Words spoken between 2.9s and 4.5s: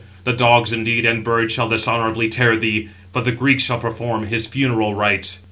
but the Greeks shall perform his